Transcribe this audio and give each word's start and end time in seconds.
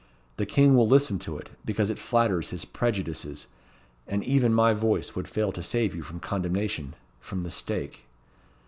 The 0.37 0.47
King 0.47 0.75
will 0.75 0.87
listen 0.87 1.19
to 1.19 1.37
it, 1.37 1.51
because 1.63 1.91
it 1.91 1.99
flatters 1.99 2.49
his 2.49 2.65
prejudices; 2.65 3.45
and 4.07 4.23
even 4.23 4.51
my 4.51 4.73
voice 4.73 5.13
would 5.15 5.29
fail 5.29 5.51
to 5.51 5.61
save 5.61 5.93
you 5.93 6.01
from 6.01 6.19
condemnation 6.19 6.95
from 7.19 7.43
the 7.43 7.51
stake." 7.51 8.03